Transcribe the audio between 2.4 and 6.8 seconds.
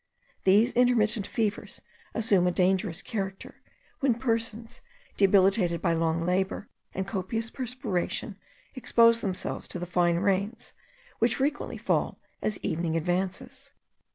a dangerous character, when persons, debilitated by long labour